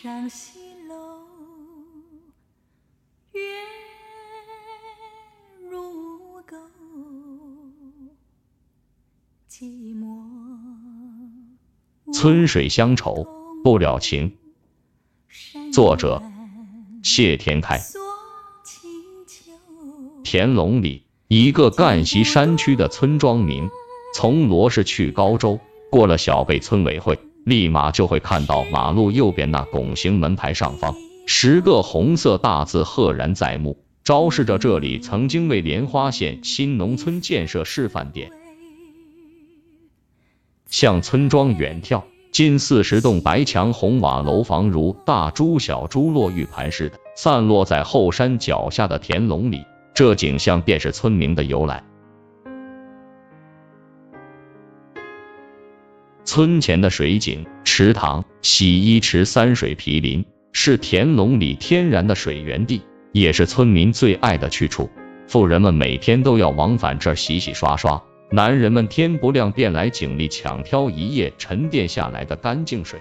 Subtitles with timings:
[0.00, 0.94] 上西楼，
[3.32, 3.40] 月
[5.70, 6.56] 如钩，
[9.48, 10.24] 寂寞。
[12.12, 13.26] 村水乡愁，
[13.62, 14.38] 不了情。
[15.72, 16.22] 作者：
[17.02, 17.78] 谢天开。
[20.24, 23.68] 田垄里，一个赣西山区的村庄名。
[24.14, 30.94] 从罗氏去高州，过了小贝村委会，立马就会看到马路右边那拱形门牌上方，
[31.26, 38.30] 十个红色大字赫然在目，昭示着这里曾经为莲花县新农村建设示范点。
[40.68, 51.84] 向村庄远眺，近四十栋白墙红瓦楼房如大珠小珠落玉盘似的，散落在后山脚下的田垄里，这景象便是村名的由来。
[56.32, 60.24] 村前的水井、池塘、洗衣池、三水毗邻，
[60.54, 62.80] 是田垄里天然的水源地，
[63.12, 64.88] 也是村民最爱的去处。
[65.28, 72.98] 妇人们每天都要往返这儿洗洗刷刷，男人们天不亮便来井里抢挑一夜沉淀下来的干净水。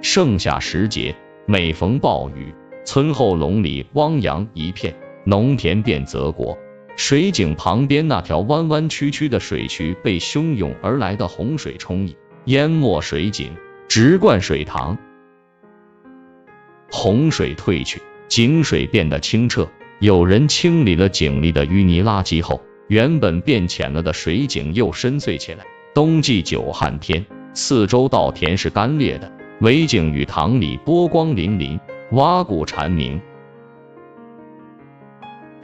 [0.00, 1.14] 盛夏时节，
[1.44, 2.54] 每逢暴雨，
[2.86, 6.56] 村后垄里汪洋一片，农田变泽国。
[6.96, 13.52] 水井旁边那条弯弯曲曲的水渠被汹涌而来的洪水冲溢，淹没水井，
[13.88, 14.98] 直灌水塘。
[16.90, 19.68] 洪水退去，井水变得清澈。
[20.00, 25.64] 有人清理了井里的淤泥垃圾后，原本变浅了的水井又深邃起来。
[25.94, 27.24] 冬季久旱天，
[27.54, 31.80] 四周稻田是干裂的，唯井与塘里波光粼粼，
[32.12, 33.20] 蛙鼓蝉鸣。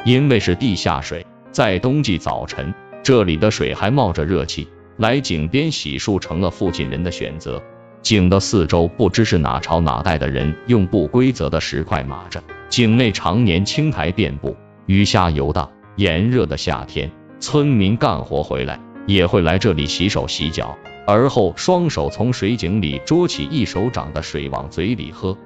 [0.07, 7.61] 因为是地下水，在冬季早晨，这里的水还冒着热气，来井边洗漱成了附近人的选择。
[8.03, 15.69] 井的四周不知是哪朝哪代的人用不规则的石块码着，井内常年青苔遍布，鱼虾游荡。
[15.97, 25.37] 炎热的夏天，村民干活回来也会来这里洗手洗脚，而后双手从水井里捉起一手掌的水往嘴里喝，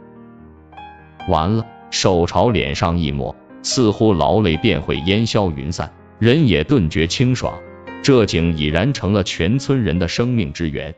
[1.30, 3.34] 完了手朝脸上一抹。
[3.62, 7.58] 似乎劳累便会烟消云散，人也顿觉清爽。
[8.02, 10.94] 这井已然成了全村人的生命之源。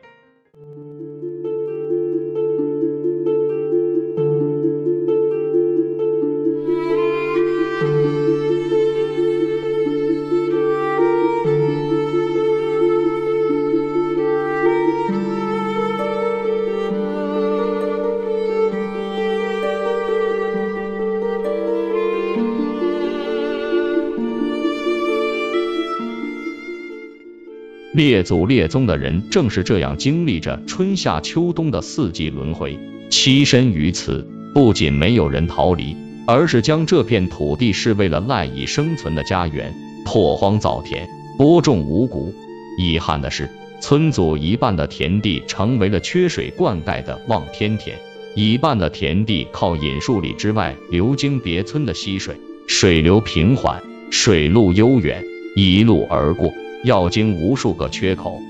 [27.93, 32.75] 列祖列宗的人正是这样经历着春夏秋冬的四季轮回，
[33.11, 35.95] 栖身于此，不仅没有人逃离，
[36.25, 39.71] 而是将这片土地视为了赖以生存的家园，
[40.07, 42.33] 拓荒造田，播种五谷。
[42.79, 43.47] 遗憾的是，
[43.79, 47.95] 村组一半的田地成为了缺水灌溉的望天田，
[48.33, 53.79] 一半的田地靠引数里之外流经别村的溪水，水流平缓，
[54.09, 55.23] 水路悠远，
[55.55, 56.51] 一路而过。
[56.83, 58.41] 要经无数个缺口，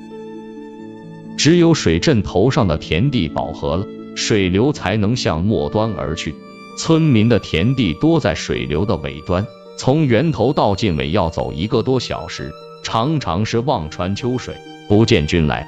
[1.38, 6.33] 只有水镇头上的田地饱和了，水流才能向末端而去。
[6.77, 9.45] 村民的田地多在水流的尾端，
[9.77, 12.51] 从源头到尽尾要走一个多小时，
[12.83, 14.55] 常常是望穿秋水，
[14.88, 15.67] 不见君来。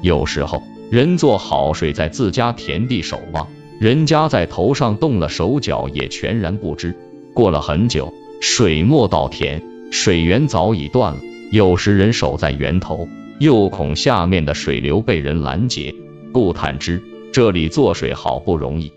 [0.00, 3.46] 有时候，人做好水在自家田地守望，
[3.78, 6.96] 人家在头上动了手脚也全然不知。
[7.34, 9.62] 过了很久，水没到田。
[9.90, 11.20] 水源早已断了，
[11.50, 13.08] 有时人守在源头，
[13.40, 15.94] 又恐下面的水流被人拦截，
[16.32, 17.02] 故叹之，
[17.32, 18.92] 这里做水好不容易。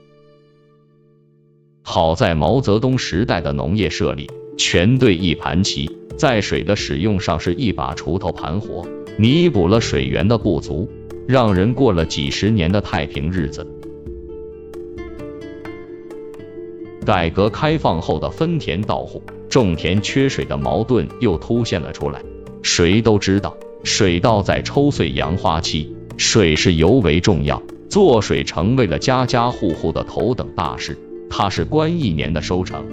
[1.82, 8.88] 好在毛泽东时代的农业设立，全队一盘棋，在水的使用上是一把锄头盘活，
[9.18, 10.88] 弥补了水源的不足，
[11.28, 13.68] 让人过了几十年的太平日子。
[17.04, 19.22] 改革开放后的分田到户。
[19.50, 22.22] 种田缺水的矛盾又凸显了出来。
[22.64, 30.98] 谁都知道，水稻在抽穗扬花期，水是尤为重要，做水成为了家家户户的头等大事。
[31.30, 32.86] 它是关一年的收成，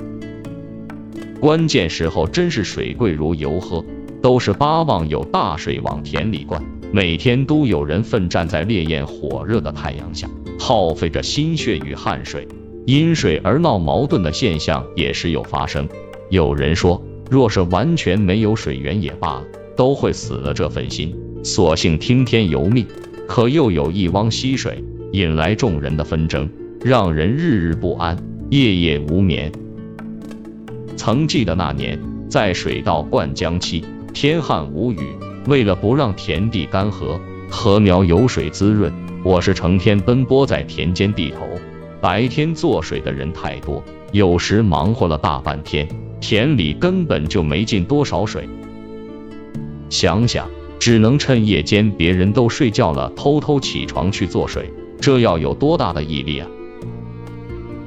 [1.41, 3.85] 关键时候真是水贵如油喝，
[4.21, 6.63] 都是巴望有大水往田里灌。
[6.93, 10.29] 每天都有人奋战在烈焰火热的太阳下，
[10.59, 12.49] 耗费着心血与汗水，
[12.91, 15.89] 因水而闹矛盾的现象也时有发生。
[16.29, 17.01] 有人说，
[17.31, 19.45] 若是完全没有水源也罢了，
[19.77, 22.85] 都会死了这份心，索性听天由命。
[23.29, 24.83] 可又有一汪溪水，
[25.13, 26.51] 引来众人的纷争，
[26.85, 28.17] 让人日日不安，
[28.51, 29.53] 夜夜无眠。
[30.97, 31.97] 曾记得那年，
[32.29, 34.99] 在水稻灌浆期，天旱无雨，
[35.47, 37.21] 为了不让田地干涸，
[37.53, 38.93] 禾苗有水滋润，
[39.23, 41.47] 我是成天奔波在田间地头。
[42.01, 45.87] 白天做水的人太多，有时忙活了大半天，
[46.21, 48.49] 田里根本就没进多少水。
[49.91, 50.49] 想想，
[50.79, 56.49] 只能趁夜间别人都睡觉了，偷偷起床去做水，这要有多大的毅力啊！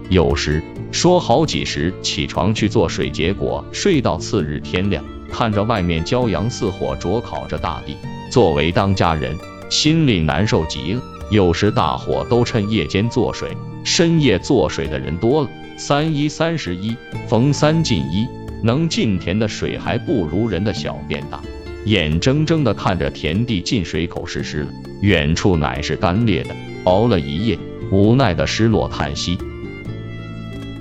[0.09, 0.61] 有时
[0.91, 7.95] 说好几时起床去做水，结果睡到次日天亮，看着外面骄阳似火灼烤着大地，
[8.29, 9.35] 作为当家人，
[9.71, 11.01] 心里难受极了。
[11.31, 16.95] 有时大伙都趁夜间做水，深夜做水的人多了，三一三十一，
[17.27, 18.27] 逢三进一，
[18.63, 21.41] 能进田的水还不如人的小便大。
[21.85, 24.69] 眼睁睁地看着田地进水口湿湿了，
[25.01, 27.59] 远处乃是干裂的，熬了一夜，
[27.91, 29.37] 无奈的失落叹息。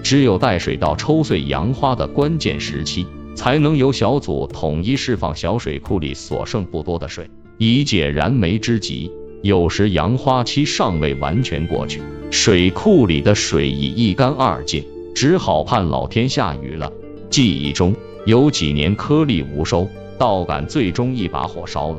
[0.04, 9.10] 只有待水稻抽穗扬花的关键时期，才能由小组统一释放小水库里所剩不多的水，以解燃眉之急。
[9.42, 12.00] 有时扬花期尚未完全过去，
[12.32, 14.82] 水库里的水已一干二净，
[15.14, 16.90] 只好盼老天下雨了。
[17.28, 17.94] 记忆中
[18.24, 19.86] 有几年颗粒无收。
[20.18, 21.98] 稻杆最终一把火烧了，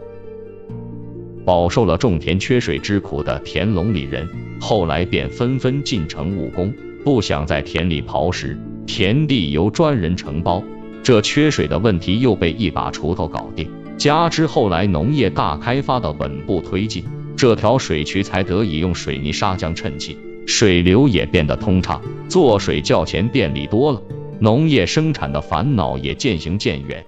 [1.45, 4.27] 饱受了种田缺水之苦的田垄里人，
[4.59, 8.57] 后来便纷纷进城务工，不想在田里刨食，
[8.87, 10.63] 田地由专人承包。
[11.03, 17.03] 这缺水的问题又被一把锄头搞定，加之后来农业大开发的稳步推进，
[17.43, 20.17] 这条水渠才得以用水泥砂浆衬砌，
[20.47, 24.01] 水流也变得通畅，做水较前便利多了，
[24.39, 27.05] 农业生产的烦恼也渐行渐远。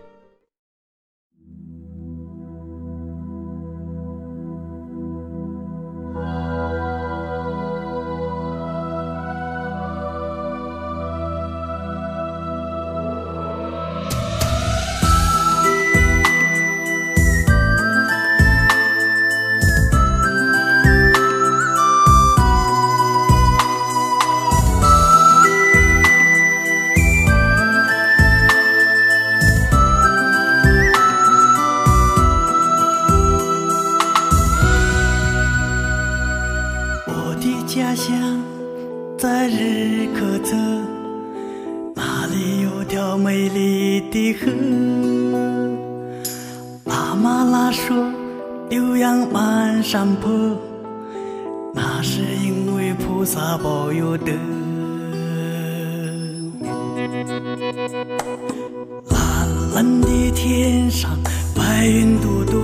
[59.11, 61.11] 蓝蓝的天上
[61.55, 62.59] 白云朵朵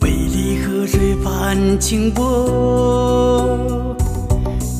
[0.00, 3.94] 美丽河水泛清波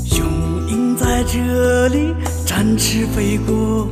[0.04, 0.26] 雄
[0.68, 2.12] 鹰在这里
[2.44, 3.86] 展翅飞过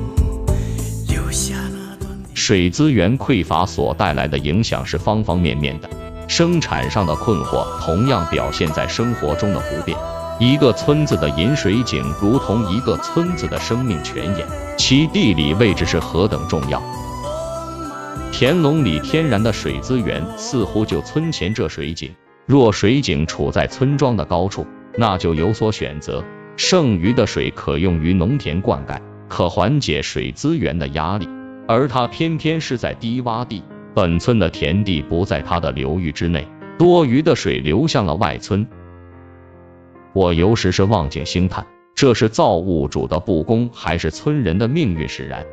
[1.08, 5.88] 留下那段水资源匮乏所带来的影响是方方面面的
[6.26, 10.23] 生产上的困惑同样表现在生活中的不便。
[10.40, 14.44] 一个村子的饮水井如同一个村子的生命泉眼，
[14.76, 16.82] 其地理位置是何等重要。
[18.32, 22.10] 田垄里天然的水资源似乎就村前这水井，
[22.46, 24.66] 若水井处在村庄的高处，
[24.98, 26.24] 那就有所选择，
[26.56, 28.98] 剩余的水可用于农田灌溉，
[29.28, 31.28] 可缓解水资源的压力。
[31.68, 33.62] 而它偏偏是在低洼地，
[33.94, 38.66] 本村的田地不在它的流域之内，多余的水流向了外村。
[40.14, 45.44] 我有时是望境兴叹，这是造物主的不公，还是村人的命运使然？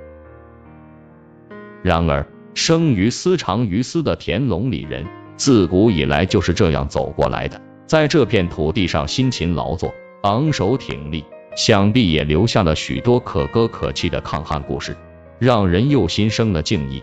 [1.82, 9.92] 然而，生于斯长于斯的田垄里人，自古以来就是这样走过来的，在这片土地上辛勤劳作，
[10.22, 11.26] 昂首挺立，
[11.56, 14.96] 想必也留下了许多可歌可泣的抗旱故事。
[15.40, 17.02] 让人又心生了敬意。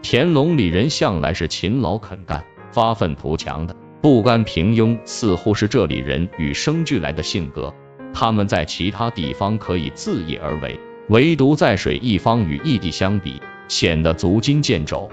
[0.00, 7.74] 田垄里人向来是勤劳肯干、发愤图强的，不甘平庸似乎是这里人与生俱来的性格。
[8.14, 10.78] 他们在其他地方可以恣意而为，
[11.08, 15.10] 唯独在水一方与异地相比，显得足襟见肘。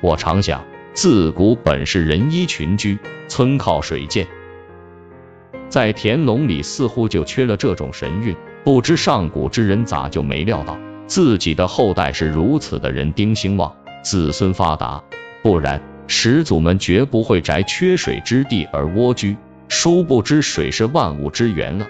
[0.00, 2.98] 我常想，自古本是人衣群居，
[3.28, 4.26] 村靠水建，
[5.68, 8.36] 在田垄里似乎就缺了这种神韵。
[8.64, 15.04] 不知上古之人咋就没料到自己的后代是如此的人丁兴旺，子孙发达，
[15.42, 19.36] 不然始祖们绝不会宅缺水之地而蜗居。
[19.68, 21.88] 殊不知水是万物之源了。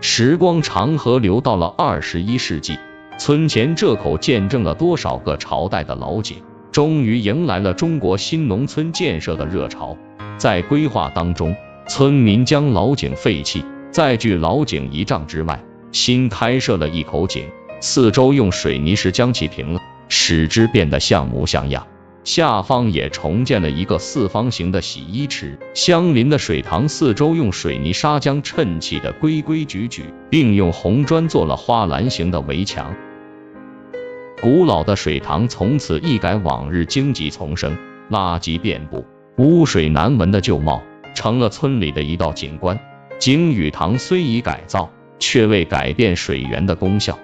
[0.00, 2.78] 时光长河流到了二十一世纪，
[3.18, 9.96] 村前这口见证了多少个朝代的老井，终于迎来了中国新农村建设的热潮。
[10.36, 11.56] 在规划当中，
[11.88, 17.44] 村民将老井废弃，在距老井一丈之外，新开设了一口井，
[17.80, 21.86] 四周用水泥石将其平了，使之变得像模像样。
[22.22, 32.94] 下方也重建了一个四方形的洗衣池，相邻的水塘四周用水泥砂浆衬砌的规规矩矩，并用红砖做了花篮形的围墙。
[34.42, 37.76] 古老的水塘从此一改往日荆棘丛生、
[38.10, 39.06] 垃圾遍布、
[39.38, 40.82] 污水难闻的旧貌，
[41.14, 42.78] 成了村里的一道景观。
[43.18, 47.18] 井与塘虽已改造，却未改变水源的功效。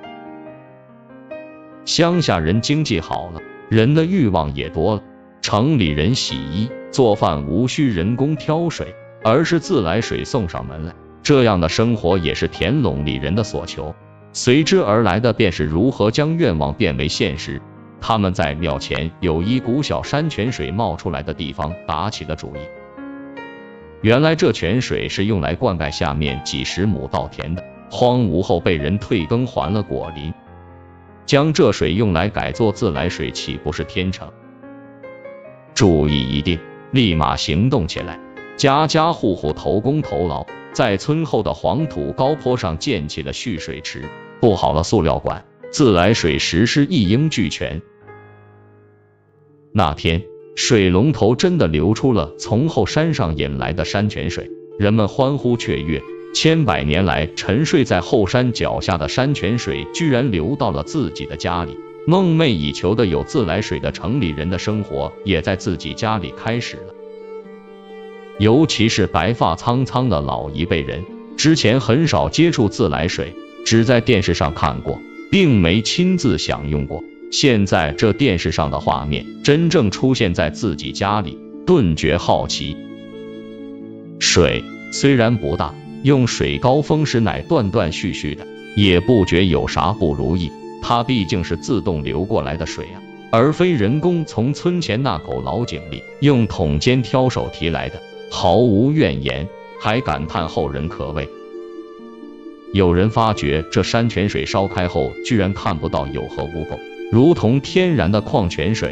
[1.87, 5.03] 乡下人经济好了，人的欲望也多了。
[5.41, 10.93] 城里人洗衣做饭无需人工挑水，而是自来水送上门来。
[11.23, 13.95] 这样的生活也是田垄里人的所求。
[14.33, 17.63] 随之而来的便是如何将愿望变为现实。
[18.01, 22.59] 他们在庙前有一股小山泉水冒出来的地方打起了主意。
[24.03, 30.35] 原来这泉水是用来灌溉下面几十亩稻田的，荒芜后被人退耕还了果林，
[31.27, 34.33] 将这水用来改做自来水，岂不是天成？
[35.75, 36.59] 主意一定，
[36.93, 38.19] 立马行动起来，
[38.57, 44.05] 家家户户投工投劳，在村后的黄土高坡上建起了蓄水池。
[44.41, 47.83] 布好了塑料管，自来水实施一应俱全。
[49.73, 50.23] 那天，
[50.55, 56.01] 水龙头真的流出了从后山上引来的山泉水，人们欢呼雀跃。
[56.37, 61.75] 千百年来沉睡在后山脚下的山泉水，居然流到了自己的家里。
[62.07, 66.95] 梦寐以求的有自来水的城里人的生活，也在自己家里开始了。
[68.39, 71.03] 尤其是白发苍苍的老一辈人，
[71.39, 73.35] 之前很少接触自来水。
[73.65, 75.01] 只在电视上看过，
[75.33, 77.03] 并没亲自享用过。
[77.33, 82.77] 现在这电视上的画面真正出现在自己家里，顿觉好奇。
[84.19, 84.63] 水
[84.93, 85.75] 虽然不大，
[86.07, 88.47] 用水高峰时乃断断续续的，
[88.77, 90.53] 也不觉有啥不如意。
[90.81, 99.49] 它毕竟是自动流过来的水啊，而非人工从村前那口老井里用桶尖挑手提来的，毫无怨言，
[99.81, 101.29] 还感叹后人可畏。
[102.73, 106.79] 有人发觉这山泉水烧开后，居然看不到有何污垢，
[107.11, 108.91] 如同天然的矿泉水；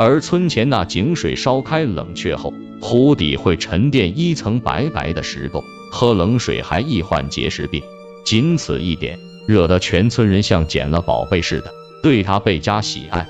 [0.00, 7.82] 而村前那井水烧开冷却后，湖底会沉淀一层白白的石垢，喝冷水还易患结石病。
[8.24, 13.28] 仅此一点，惹得全村人像捡了宝贝似的，对他倍加喜爱。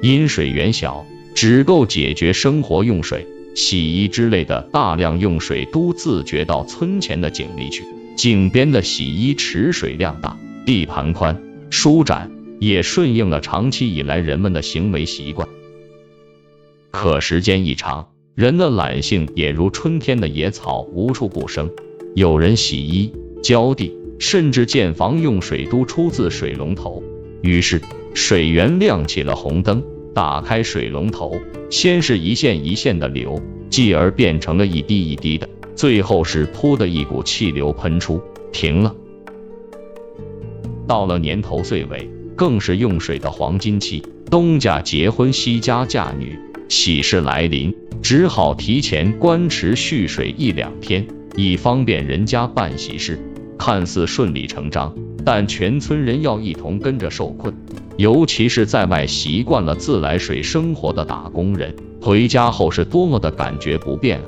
[0.00, 3.26] 因水源小，只够解决生活用水。
[3.54, 7.84] 洗衣之类的大量用水都自觉到村前的井里去，
[8.16, 11.40] 井边的洗衣池水量大，地盘宽，
[11.70, 15.48] 舒展，也顺应了长期以来人们的行为习惯。
[16.94, 21.68] 可时间一长，人的懒性也如春天的野草，无处不生。
[22.14, 27.02] 有人洗衣、浇地，甚至建房用水都出自水龙头，
[27.42, 27.82] 于是
[28.14, 29.82] 水源亮起了红灯。
[30.14, 31.36] 打开水龙头，
[31.68, 38.20] 先是一线一线的流，继而变成了一滴一滴的，最后是噗的一股气流喷出，
[38.52, 38.94] 停了。
[40.86, 51.06] 到了年头岁尾，更是用水的黄金期，东家结婚，西家嫁女，喜事来临，只好提前关池蓄水一两天，
[51.36, 53.18] 以方便人家办喜事。
[53.56, 54.94] 看似顺理成章，
[55.24, 57.54] 但全村人要一同跟着受困。
[57.96, 64.24] 尤其是在外习惯了自来水生活的打工人，回家后是多么的感觉不便啊！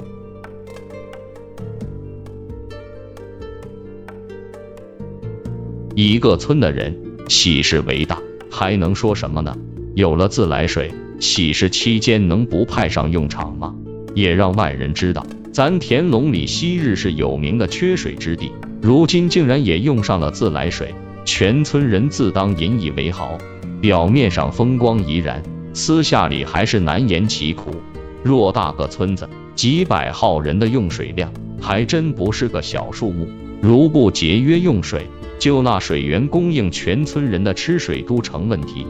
[5.97, 6.97] 一个村的人
[7.29, 9.57] 喜事为大，还能说什么呢？
[9.97, 13.75] 有了自来水，喜事期间能不派上用场吗？
[14.15, 20.95] 也让外人知道，咱田垄里昔日是有名的缺水之地，如今竟然也用上了自来水，
[21.25, 23.39] 全村人自当引以为豪。
[23.81, 25.43] 表面上风光怡然，
[25.75, 27.71] 私下里还是难言其苦。
[28.25, 33.29] 偌大个村子，几百号人的用水量，还真不是个小数目。
[33.61, 35.07] 如不节约用水，
[35.39, 38.87] 就那水源供应全村人的吃水都成问题。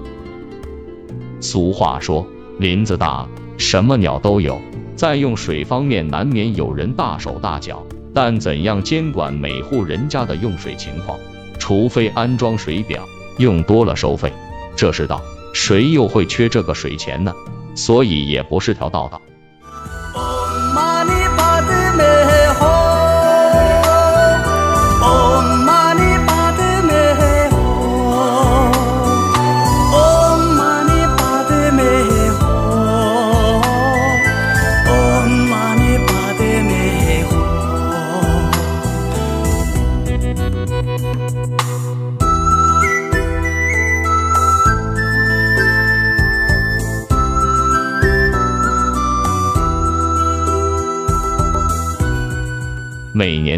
[1.47, 2.27] 俗话说，
[2.59, 3.25] 林子大，
[3.57, 4.61] 什么鸟都有。
[4.97, 11.17] 在用水方面，难免有人大手大脚，但怎样监管每户人家的用水情况？
[11.57, 13.01] 除非安装水表，
[13.39, 14.33] 用多了收费。
[14.75, 15.23] 这世道，
[15.55, 17.33] 谁又会缺这个水钱呢？
[17.77, 19.23] 所以也不是条道道。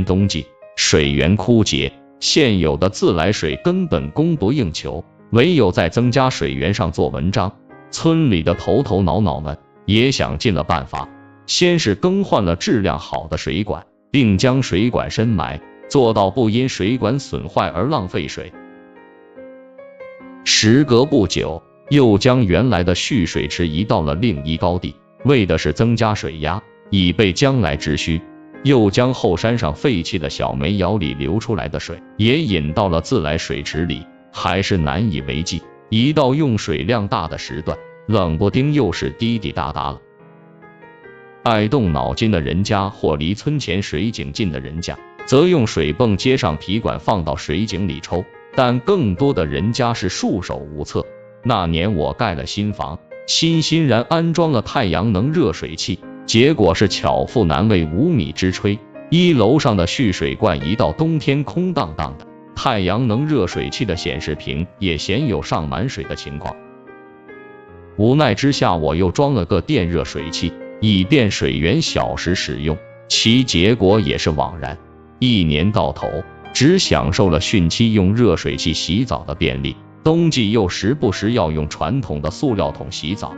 [0.09, 7.53] 冬季，水源枯竭，现有的自来水根本供不应求，唯有在增加水源上做文章。
[7.93, 11.09] 村里的头头脑脑们也想尽了办法，
[11.47, 18.53] 先是更换了质量好的水管，并将水管深埋，做到不因水管损坏而浪费水。
[20.45, 28.21] 时隔不久，又将原来的蓄水池移到了另一高地，为的是增加水压，以备将来之需。
[28.65, 35.63] 又将后山上废弃的小煤窑里流出来的水也引到了自来水池里，还是难以为继。
[35.91, 40.01] 一到用水量大的时段，冷不丁又是滴滴答答了。
[41.45, 48.25] 爱动脑筋的人家或离村前水井近的人家，则用水泵接上皮管放到水井里抽，
[48.55, 51.07] 但更多的人家是束手无策。
[51.43, 56.01] 那年我盖了新房，欣欣然安装了太阳能热水器。
[56.29, 66.55] 结果是巧妇难为无米之炊，一楼上的蓄水罐一到冬天空荡荡的，太阳能热水器的显示屏也鲜有上满水的情况。
[67.97, 72.77] 无奈之下，我又装了个电热水器，以便水源小时使用，
[73.09, 74.77] 其结果也是枉然。
[75.19, 83.35] 一年到头，只享受了汛期用热水器洗澡的便利，冬季又时不时要用传统的塑料桶洗澡。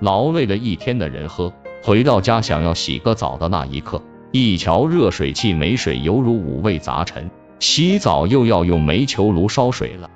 [0.00, 1.52] 劳累了一天的人喝，
[1.82, 7.30] 回到家想要洗个澡的那一刻，一瞧热水器没水，犹如五味杂陈。
[7.60, 10.08] 洗澡又要用煤球炉烧水了，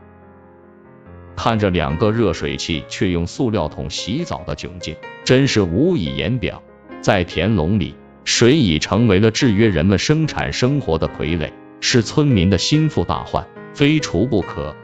[1.35, 6.63] 看着两个热水器却用塑料桶洗澡的窘境，真是无以言表。
[7.01, 14.77] 在田垄里，水已成为了制约人们生产生活的傀儡，是村民的心腹大患，非除不可。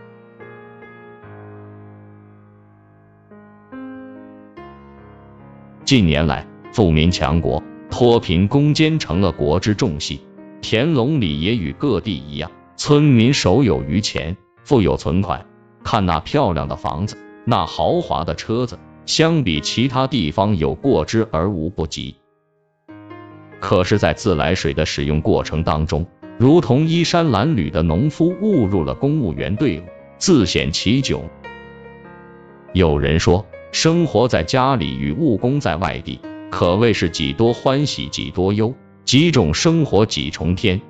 [5.88, 10.20] 近年来，富民强国，脱贫攻坚成了国之重戏。
[10.60, 15.46] 田垄里也与各地一样，村民手有余钱，富有存款。
[15.82, 22.16] 看那漂亮的房子，那豪华的车子，相比其他地方有过之而无不及。
[23.58, 29.84] 可是，在自来水的使用过程当中，如同衣衫褴褛的农夫误入了公务员队伍，
[30.18, 31.22] 自显其窘。
[32.74, 33.46] 有人说。
[33.70, 40.80] 生活在家里与务工在外地，可谓是几多欢喜几多忧，几种生活几重天，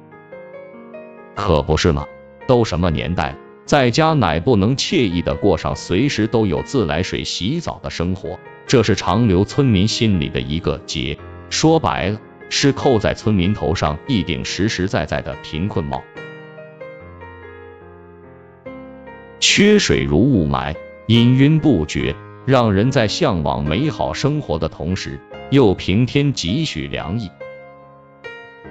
[1.35, 2.07] 可不是吗？
[2.47, 3.37] 都什么年代了，
[3.67, 11.19] 在家乃不能惬意的过上随时都有自来水洗澡的生活，这是长留村民心里的一个结。
[11.51, 16.03] 说白了，是扣在村民头上一顶实实在在的贫困帽。
[19.41, 20.75] 缺水如雾霾，
[21.09, 22.15] 氤氲不绝。
[22.49, 27.31] 让人在向往美好生活的同时，又平添几许凉意。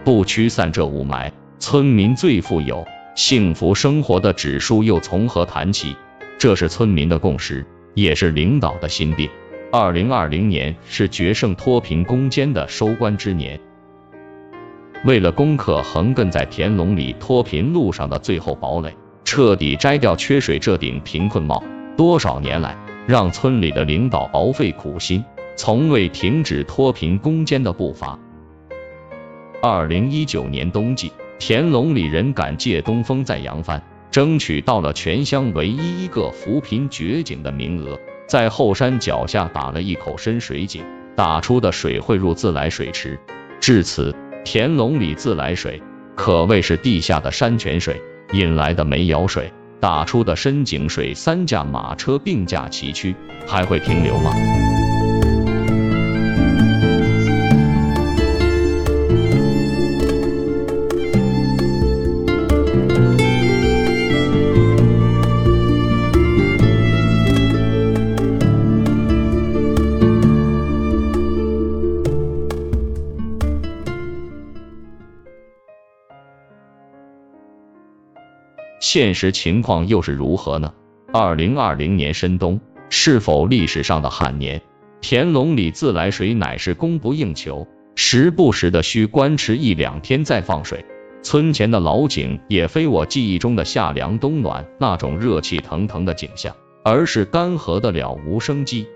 [0.04, 5.96] 不驱散这雾霾，村民最富有、幸福生活的指数又从何谈起？
[6.40, 9.30] 这是村民的共识，也是领导的心病。
[9.72, 13.60] 二零二零年是决胜脱贫攻坚的收官之年，
[15.06, 21.64] 为了攻克横亘在田垄里脱贫路上的最后堡垒，彻底摘掉缺水这顶贫困帽，
[21.96, 22.76] 多少年来。
[23.08, 25.24] 让村里的领导熬费苦心，
[25.56, 28.20] 从未停止脱贫攻坚的步伐。
[29.62, 40.84] 二零一九年冬季，田垄里人敢借东风再扬帆，争取到了全乡唯一一个扶贫掘井的名额，在后山脚下打了一口深水井，
[41.16, 43.18] 打出的水汇入自来水池。
[43.62, 45.82] 至此，田垄里自来水
[46.14, 48.02] 可谓是地下的山泉水，
[48.34, 49.54] 引来的煤窑水。
[49.80, 53.16] 打出的深井水，三驾马车并驾齐驱，
[53.48, 54.32] 还会停留吗？
[78.98, 80.74] 现实情况又是如何呢？
[81.14, 84.60] 二零二零年深冬是否历史上的旱年？
[85.02, 90.84] 田垄里自来水乃是供不应求，时不时的需关持一两天再放水。
[91.22, 98.88] 村前的老井也非我记忆中的夏凉冬暖那种热气腾腾的景象，而是干涸的了无生机。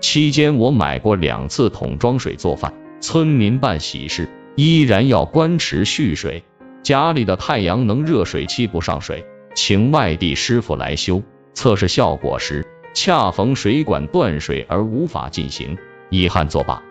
[0.00, 2.72] 期间我买过两次桶装水做饭，
[3.02, 6.42] 村民办喜事依然要关池蓄水。
[6.84, 11.22] 家里的太阳能热水器不上水，请外地师傅来修。
[11.54, 15.78] 测试效果时，恰逢水管断水而无法进行，
[16.10, 16.82] 遗憾作罢。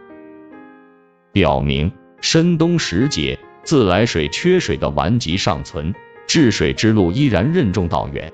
[1.32, 5.94] 表明深冬时节，自来水缺水的顽疾尚存，
[6.26, 8.34] 治水之路依然任重道远。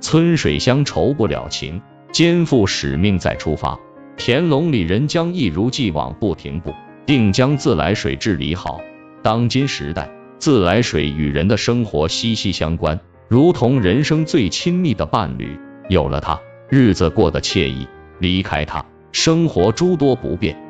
[0.00, 3.78] 村水乡愁不了情，肩负使命再出发。
[4.18, 6.74] 田垄里人将一如既往不停步，
[7.06, 8.80] 定将自来水治理好。
[9.22, 15.58] 当今时代，自来水与人的生活息息相关，如同人生最亲密的伴侣。
[15.88, 17.86] 有了它，日子过得惬意；
[18.18, 20.60] 离开它，生活诸多不便。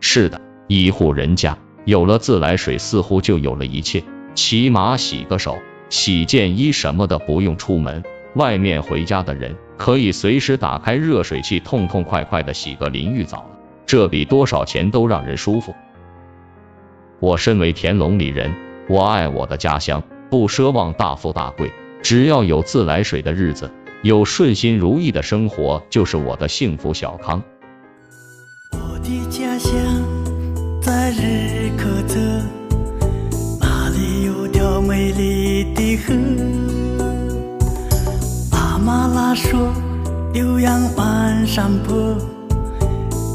[0.00, 1.56] 是的，一户人家
[1.86, 4.04] 有了自来水，似乎就有了一切。
[4.34, 8.04] 起码洗个手、洗件衣什么的不用出门。
[8.34, 15.74] 外面回家的人可以随时打开热水器，痛痛快快的洗个淋浴澡了，这比多少钱都让人舒服。
[17.18, 18.52] 我身为田垄里人，
[18.90, 23.70] 我爱我的家乡，不奢望大富大贵，只要有自来水的日子，
[24.02, 27.42] 有顺心如意的生活，就是我的幸福小康。
[28.72, 29.72] 我的家乡
[30.82, 32.20] 在日喀则，
[33.58, 36.49] 那里有条美丽的河。
[39.30, 39.72] 马拉说
[40.34, 42.16] ：“牛羊满山坡，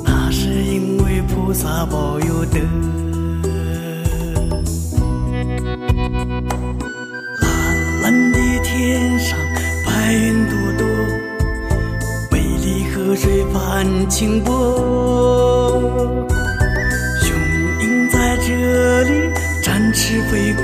[0.04, 2.60] 那是因为菩萨保佑的。
[7.40, 9.40] 蓝蓝的天上
[9.86, 10.86] 白云朵朵，
[12.30, 14.52] 美丽河水泛清波，
[17.22, 17.34] 雄
[17.80, 19.32] 鹰在这里
[19.64, 20.64] 展翅飞过，